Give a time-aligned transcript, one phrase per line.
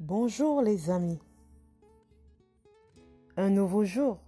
[0.00, 1.18] Bonjour les amis.
[3.36, 4.20] Un nouveau jour.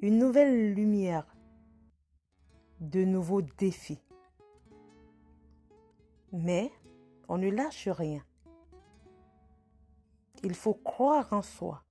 [0.00, 1.26] Une nouvelle lumière.
[2.80, 4.00] De nouveaux défis.
[6.32, 6.72] Mais
[7.28, 8.24] on ne lâche rien.
[10.42, 11.84] Il faut croire en soi.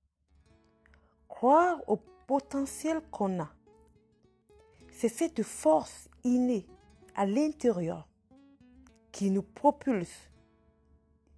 [1.28, 3.52] Croire au potentiel qu'on a.
[4.90, 6.66] C'est cette force innée
[7.14, 8.08] à l'intérieur
[9.12, 10.29] qui nous propulse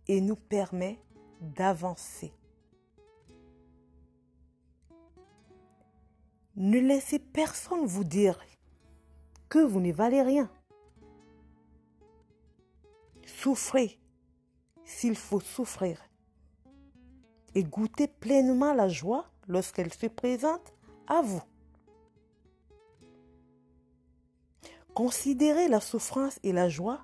[0.09, 0.99] et nous permet
[1.41, 2.33] d'avancer.
[6.57, 8.39] Ne laissez personne vous dire
[9.49, 10.51] que vous ne valez rien.
[13.25, 13.99] Souffrez
[14.85, 15.99] s'il faut souffrir
[17.55, 20.73] et goûtez pleinement la joie lorsqu'elle se présente
[21.07, 21.43] à vous.
[24.95, 27.03] Considérez la souffrance et la joie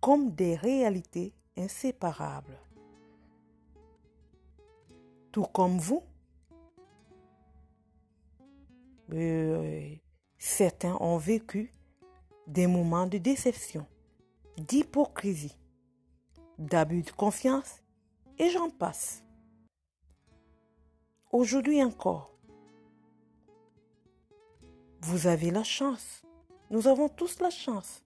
[0.00, 2.58] comme des réalités inséparables.
[5.32, 6.02] Tout comme vous,
[9.12, 9.94] euh,
[10.38, 11.72] certains ont vécu
[12.46, 13.86] des moments de déception,
[14.56, 15.58] d'hypocrisie,
[16.58, 17.82] d'abus de confiance,
[18.38, 19.22] et j'en passe.
[21.30, 22.30] Aujourd'hui encore,
[25.00, 26.22] vous avez la chance,
[26.70, 28.02] nous avons tous la chance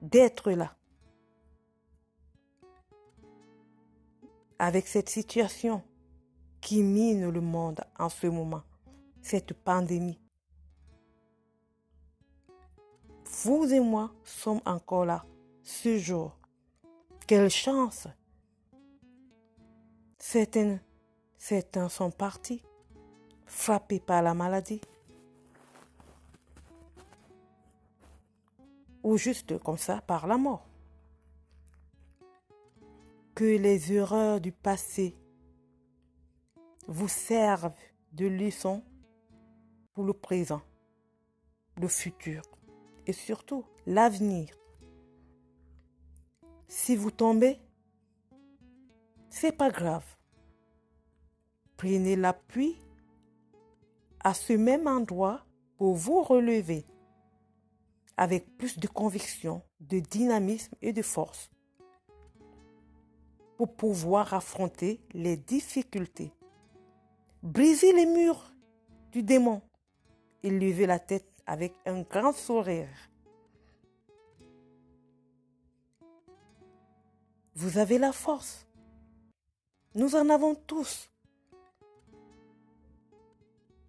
[0.00, 0.76] d'être là
[4.62, 5.82] avec cette situation
[6.60, 8.62] qui mine le monde en ce moment,
[9.20, 10.20] cette pandémie.
[13.42, 15.24] Vous et moi sommes encore là
[15.64, 16.38] ce jour.
[17.26, 18.06] Quelle chance
[20.16, 20.78] Certains,
[21.36, 22.62] certains sont partis,
[23.46, 24.80] frappés par la maladie.
[29.02, 30.68] Ou juste comme ça par la mort
[33.42, 35.16] que les erreurs du passé
[36.86, 37.74] vous servent
[38.12, 38.84] de leçon
[39.94, 40.62] pour le présent,
[41.76, 42.42] le futur
[43.04, 44.56] et surtout l'avenir.
[46.68, 47.58] Si vous tombez,
[49.28, 50.06] c'est pas grave.
[51.76, 52.78] Prenez l'appui
[54.20, 55.44] à ce même endroit
[55.78, 56.86] pour vous relever
[58.16, 61.51] avec plus de conviction, de dynamisme et de force
[63.66, 66.32] pouvoir affronter les difficultés.
[67.42, 68.52] Briser les murs
[69.10, 69.62] du démon
[70.42, 72.88] et lever la tête avec un grand sourire.
[77.54, 78.66] Vous avez la force.
[79.94, 81.10] Nous en avons tous.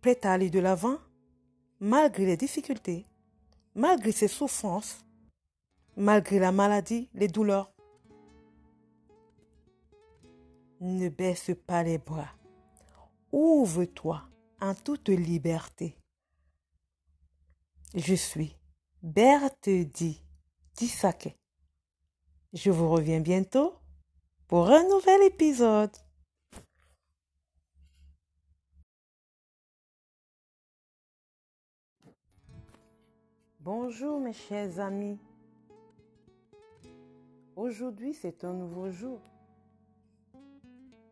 [0.01, 0.97] Prêt à aller de l'avant,
[1.79, 3.05] malgré les difficultés,
[3.73, 5.05] malgré ses souffrances,
[5.95, 7.72] malgré la maladie, les douleurs.
[10.85, 12.35] Ne baisse pas les bras.
[13.31, 14.21] Ouvre-toi
[14.59, 15.97] en toute liberté.
[17.95, 18.57] Je suis
[19.01, 20.21] Berthe Di
[20.75, 21.39] Disake.
[22.51, 23.75] Je vous reviens bientôt
[24.49, 25.95] pour un nouvel épisode.
[33.61, 35.17] Bonjour mes chers amis.
[37.55, 39.21] Aujourd'hui c'est un nouveau jour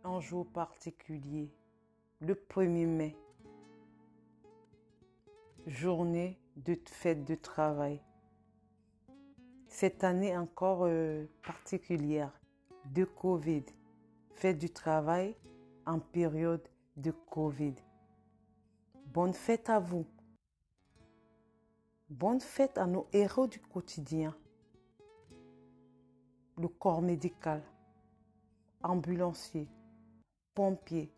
[0.04, 1.52] un jour particulier,
[2.20, 3.16] le 1er mai,
[5.68, 8.02] journée de fête de travail.
[9.68, 12.32] Cette année encore euh, particulière
[12.86, 13.64] de Covid,
[14.34, 15.36] fête du travail
[15.86, 16.68] en période
[16.98, 17.76] de Covid.
[19.06, 20.06] Bonne fête à vous.
[22.10, 24.36] Bonne fête à nos héros du quotidien.
[26.58, 27.64] Le corps médical,
[28.84, 29.68] ambulancier,
[30.54, 31.12] pompiers,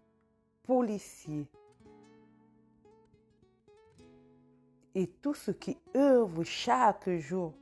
[0.63, 1.47] policiers
[4.95, 7.53] et tous ceux qui œuvrent chaque jour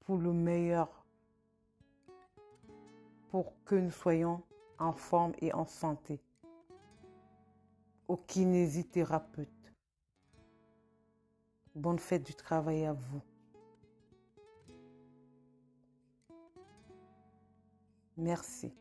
[0.00, 1.04] pour le meilleur,
[3.30, 4.42] pour que nous soyons
[4.78, 6.20] en forme et en santé.
[8.08, 9.72] Aux kinésithérapeutes,
[11.74, 13.22] bonne fête du travail à vous.
[18.16, 18.72] Merci.